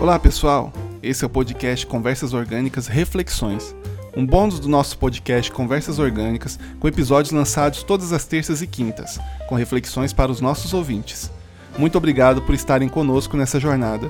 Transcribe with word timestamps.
Olá 0.00 0.16
pessoal, 0.16 0.72
esse 1.02 1.24
é 1.24 1.26
o 1.26 1.30
podcast 1.30 1.84
Conversas 1.84 2.32
Orgânicas 2.32 2.86
Reflexões, 2.86 3.74
um 4.16 4.24
bônus 4.24 4.60
do 4.60 4.68
nosso 4.68 4.96
podcast 4.96 5.50
Conversas 5.50 5.98
Orgânicas, 5.98 6.56
com 6.78 6.86
episódios 6.86 7.32
lançados 7.32 7.82
todas 7.82 8.12
as 8.12 8.24
terças 8.24 8.62
e 8.62 8.66
quintas, 8.68 9.18
com 9.48 9.56
reflexões 9.56 10.12
para 10.12 10.30
os 10.30 10.40
nossos 10.40 10.72
ouvintes. 10.72 11.32
Muito 11.76 11.98
obrigado 11.98 12.40
por 12.42 12.54
estarem 12.54 12.88
conosco 12.88 13.36
nessa 13.36 13.58
jornada. 13.58 14.08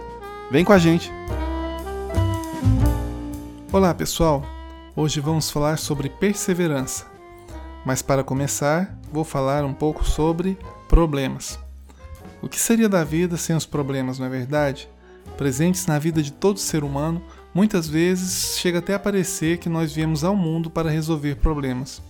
Vem 0.50 0.62
com 0.62 0.74
a 0.74 0.78
gente! 0.78 1.10
Olá 3.72 3.94
pessoal, 3.94 4.44
hoje 4.94 5.20
vamos 5.20 5.50
falar 5.50 5.78
sobre 5.78 6.10
perseverança. 6.10 7.06
Mas 7.82 8.02
para 8.02 8.22
começar, 8.22 8.94
vou 9.10 9.24
falar 9.24 9.64
um 9.64 9.72
pouco 9.72 10.04
sobre 10.04 10.58
problemas. 10.86 11.58
O 12.42 12.48
que 12.48 12.60
seria 12.60 12.90
da 12.90 13.02
vida 13.04 13.38
sem 13.38 13.56
os 13.56 13.64
problemas, 13.64 14.18
não 14.18 14.26
é 14.26 14.30
verdade? 14.30 14.86
Presentes 15.36 15.86
na 15.86 15.98
vida 15.98 16.22
de 16.22 16.32
todo 16.32 16.58
ser 16.58 16.82
humano, 16.82 17.22
muitas 17.54 17.88
vezes 17.88 18.58
chega 18.58 18.78
até 18.78 18.94
a 18.94 18.98
parecer 18.98 19.58
que 19.58 19.68
nós 19.68 19.92
viemos 19.92 20.24
ao 20.24 20.34
mundo 20.34 20.70
para 20.70 20.90
resolver 20.90 21.36
problemas. 21.36 22.02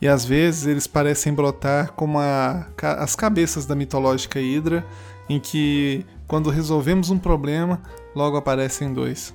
E 0.00 0.06
às 0.06 0.24
vezes 0.24 0.66
eles 0.66 0.86
parecem 0.86 1.32
brotar 1.32 1.92
como 1.92 2.18
a, 2.18 2.66
as 2.98 3.16
cabeças 3.16 3.64
da 3.66 3.74
mitológica 3.74 4.40
Hidra, 4.40 4.86
em 5.28 5.40
que, 5.40 6.04
quando 6.26 6.50
resolvemos 6.50 7.10
um 7.10 7.18
problema, 7.18 7.82
logo 8.14 8.36
aparecem 8.36 8.92
dois. 8.92 9.34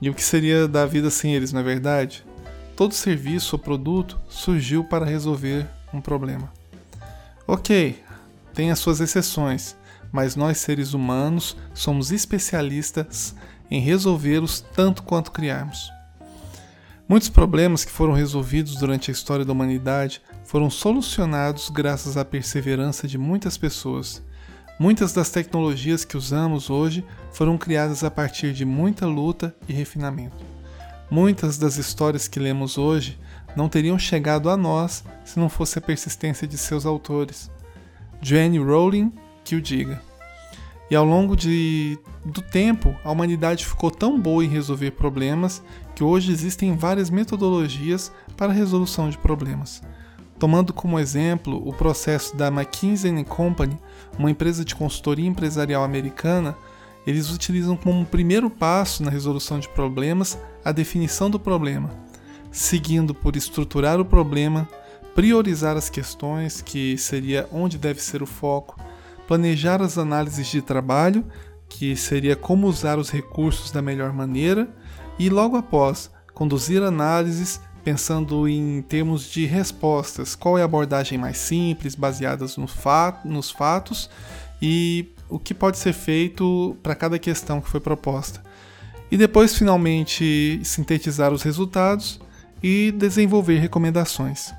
E 0.00 0.10
o 0.10 0.14
que 0.14 0.22
seria 0.22 0.68
da 0.68 0.84
vida 0.84 1.08
sem 1.08 1.34
eles, 1.34 1.52
não 1.52 1.60
é 1.60 1.64
verdade? 1.64 2.24
Todo 2.74 2.92
serviço 2.92 3.56
ou 3.56 3.62
produto 3.62 4.18
surgiu 4.28 4.84
para 4.84 5.06
resolver 5.06 5.66
um 5.94 6.00
problema. 6.00 6.52
Ok, 7.46 8.02
tem 8.52 8.70
as 8.70 8.78
suas 8.78 9.00
exceções, 9.00 9.76
mas 10.12 10.36
nós 10.36 10.58
seres 10.58 10.94
humanos 10.94 11.56
somos 11.74 12.10
especialistas 12.12 13.34
em 13.70 13.80
resolvê-los 13.80 14.60
tanto 14.60 15.02
quanto 15.02 15.32
criarmos. 15.32 15.90
Muitos 17.08 17.28
problemas 17.28 17.84
que 17.84 17.92
foram 17.92 18.12
resolvidos 18.12 18.76
durante 18.76 19.10
a 19.10 19.12
história 19.12 19.44
da 19.44 19.52
humanidade 19.52 20.20
foram 20.44 20.68
solucionados 20.68 21.70
graças 21.70 22.16
à 22.16 22.24
perseverança 22.24 23.06
de 23.06 23.16
muitas 23.16 23.56
pessoas. 23.56 24.22
Muitas 24.78 25.12
das 25.12 25.30
tecnologias 25.30 26.04
que 26.04 26.16
usamos 26.16 26.68
hoje 26.68 27.04
foram 27.32 27.56
criadas 27.56 28.02
a 28.02 28.10
partir 28.10 28.52
de 28.52 28.64
muita 28.64 29.06
luta 29.06 29.54
e 29.68 29.72
refinamento. 29.72 30.36
Muitas 31.08 31.56
das 31.56 31.76
histórias 31.76 32.26
que 32.26 32.40
lemos 32.40 32.76
hoje 32.76 33.18
não 33.54 33.68
teriam 33.68 33.98
chegado 33.98 34.50
a 34.50 34.56
nós 34.56 35.04
se 35.24 35.38
não 35.38 35.48
fosse 35.48 35.78
a 35.78 35.82
persistência 35.82 36.46
de 36.46 36.58
seus 36.58 36.84
autores. 36.84 37.50
Joanne 38.20 38.58
Rowling 38.58 39.12
que 39.46 39.54
o 39.54 39.62
diga. 39.62 40.02
E 40.90 40.94
ao 40.94 41.04
longo 41.04 41.36
de, 41.36 41.98
do 42.24 42.42
tempo, 42.42 42.94
a 43.04 43.10
humanidade 43.10 43.64
ficou 43.64 43.90
tão 43.90 44.20
boa 44.20 44.44
em 44.44 44.48
resolver 44.48 44.92
problemas 44.92 45.62
que 45.94 46.04
hoje 46.04 46.32
existem 46.32 46.76
várias 46.76 47.10
metodologias 47.10 48.12
para 48.36 48.52
a 48.52 48.54
resolução 48.54 49.08
de 49.08 49.16
problemas. 49.16 49.82
Tomando 50.38 50.72
como 50.72 50.98
exemplo 50.98 51.66
o 51.66 51.72
processo 51.72 52.36
da 52.36 52.48
McKinsey 52.48 53.24
Company, 53.24 53.78
uma 54.18 54.30
empresa 54.30 54.64
de 54.64 54.74
consultoria 54.74 55.26
empresarial 55.26 55.82
americana, 55.82 56.56
eles 57.06 57.30
utilizam 57.30 57.76
como 57.76 58.04
primeiro 58.04 58.50
passo 58.50 59.02
na 59.02 59.10
resolução 59.10 59.58
de 59.58 59.68
problemas 59.68 60.38
a 60.64 60.72
definição 60.72 61.30
do 61.30 61.38
problema, 61.38 61.90
seguindo 62.50 63.14
por 63.14 63.36
estruturar 63.36 64.00
o 64.00 64.04
problema, 64.04 64.68
priorizar 65.14 65.76
as 65.76 65.88
questões, 65.88 66.60
que 66.60 66.98
seria 66.98 67.48
onde 67.50 67.78
deve 67.78 68.02
ser 68.02 68.22
o 68.22 68.26
foco, 68.26 68.78
planejar 69.26 69.82
as 69.82 69.98
análises 69.98 70.46
de 70.46 70.62
trabalho, 70.62 71.24
que 71.68 71.96
seria 71.96 72.36
como 72.36 72.66
usar 72.66 72.98
os 72.98 73.10
recursos 73.10 73.70
da 73.70 73.82
melhor 73.82 74.12
maneira, 74.12 74.68
e 75.18 75.28
logo 75.28 75.56
após, 75.56 76.10
conduzir 76.34 76.82
análises 76.82 77.60
pensando 77.82 78.48
em 78.48 78.82
termos 78.82 79.30
de 79.30 79.46
respostas, 79.46 80.34
qual 80.34 80.58
é 80.58 80.62
a 80.62 80.64
abordagem 80.64 81.16
mais 81.16 81.36
simples, 81.38 81.94
baseadas 81.94 82.56
no 82.56 82.66
nos 83.24 83.50
fatos 83.50 84.10
e 84.60 85.08
o 85.28 85.38
que 85.38 85.54
pode 85.54 85.78
ser 85.78 85.92
feito 85.92 86.76
para 86.82 86.96
cada 86.96 87.16
questão 87.16 87.60
que 87.60 87.68
foi 87.68 87.78
proposta. 87.78 88.42
E 89.08 89.16
depois, 89.16 89.56
finalmente, 89.56 90.60
sintetizar 90.64 91.32
os 91.32 91.44
resultados 91.44 92.20
e 92.60 92.90
desenvolver 92.90 93.60
recomendações 93.60 94.52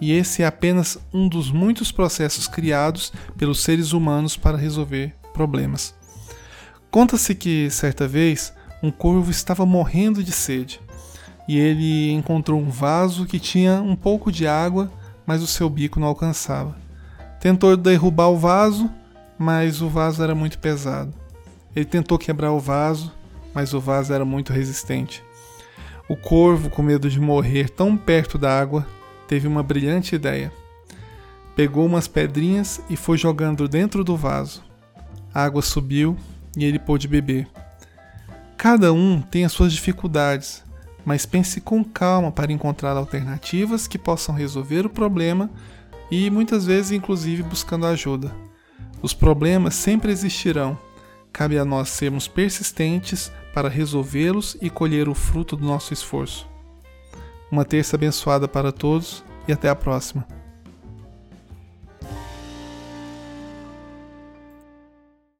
e 0.00 0.12
esse 0.12 0.42
é 0.42 0.46
apenas 0.46 0.98
um 1.12 1.28
dos 1.28 1.50
muitos 1.50 1.90
processos 1.90 2.46
criados 2.46 3.12
pelos 3.36 3.60
seres 3.62 3.92
humanos 3.92 4.36
para 4.36 4.56
resolver 4.56 5.14
problemas. 5.32 5.94
Conta-se 6.90 7.34
que, 7.34 7.70
certa 7.70 8.06
vez, 8.08 8.52
um 8.82 8.90
corvo 8.90 9.30
estava 9.30 9.66
morrendo 9.66 10.22
de 10.22 10.32
sede 10.32 10.80
e 11.48 11.58
ele 11.58 12.12
encontrou 12.12 12.60
um 12.60 12.68
vaso 12.68 13.24
que 13.24 13.40
tinha 13.40 13.80
um 13.80 13.96
pouco 13.96 14.30
de 14.30 14.46
água, 14.46 14.90
mas 15.26 15.42
o 15.42 15.46
seu 15.46 15.68
bico 15.68 15.98
não 15.98 16.06
alcançava. 16.06 16.76
Tentou 17.40 17.76
derrubar 17.76 18.28
o 18.28 18.36
vaso, 18.36 18.90
mas 19.38 19.80
o 19.80 19.88
vaso 19.88 20.22
era 20.22 20.34
muito 20.34 20.58
pesado. 20.58 21.14
Ele 21.74 21.84
tentou 21.84 22.18
quebrar 22.18 22.52
o 22.52 22.60
vaso, 22.60 23.12
mas 23.54 23.72
o 23.72 23.80
vaso 23.80 24.12
era 24.12 24.24
muito 24.24 24.52
resistente. 24.52 25.22
O 26.08 26.16
corvo, 26.16 26.68
com 26.68 26.82
medo 26.82 27.08
de 27.08 27.20
morrer 27.20 27.70
tão 27.70 27.96
perto 27.96 28.36
da 28.36 28.58
água, 28.58 28.86
teve 29.28 29.46
uma 29.46 29.62
brilhante 29.62 30.16
ideia. 30.16 30.50
Pegou 31.54 31.86
umas 31.86 32.08
pedrinhas 32.08 32.80
e 32.88 32.96
foi 32.96 33.18
jogando 33.18 33.68
dentro 33.68 34.02
do 34.02 34.16
vaso. 34.16 34.64
A 35.32 35.44
água 35.44 35.62
subiu 35.62 36.16
e 36.56 36.64
ele 36.64 36.78
pôde 36.78 37.06
beber. 37.06 37.46
Cada 38.56 38.92
um 38.92 39.20
tem 39.20 39.44
as 39.44 39.52
suas 39.52 39.72
dificuldades, 39.72 40.64
mas 41.04 41.26
pense 41.26 41.60
com 41.60 41.84
calma 41.84 42.32
para 42.32 42.52
encontrar 42.52 42.96
alternativas 42.96 43.86
que 43.86 43.98
possam 43.98 44.34
resolver 44.34 44.84
o 44.86 44.90
problema 44.90 45.50
e 46.10 46.30
muitas 46.30 46.64
vezes, 46.64 46.90
inclusive, 46.90 47.42
buscando 47.42 47.86
ajuda. 47.86 48.34
Os 49.02 49.12
problemas 49.12 49.74
sempre 49.74 50.10
existirão. 50.10 50.78
Cabe 51.32 51.58
a 51.58 51.64
nós 51.64 51.90
sermos 51.90 52.26
persistentes 52.26 53.30
para 53.52 53.68
resolvê-los 53.68 54.56
e 54.60 54.70
colher 54.70 55.08
o 55.08 55.14
fruto 55.14 55.54
do 55.54 55.64
nosso 55.64 55.92
esforço. 55.92 56.48
Uma 57.50 57.64
terça 57.64 57.96
abençoada 57.96 58.46
para 58.46 58.70
todos 58.70 59.24
e 59.46 59.52
até 59.52 59.68
a 59.68 59.74
próxima. 59.74 60.26